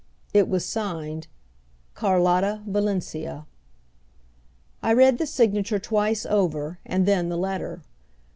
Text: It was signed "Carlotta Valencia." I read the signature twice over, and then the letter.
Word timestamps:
It 0.33 0.47
was 0.49 0.65
signed 0.65 1.27
"Carlotta 1.93 2.63
Valencia." 2.65 3.45
I 4.81 4.93
read 4.93 5.19
the 5.19 5.27
signature 5.27 5.77
twice 5.77 6.25
over, 6.25 6.79
and 6.83 7.05
then 7.05 7.29
the 7.29 7.37
letter. 7.37 7.83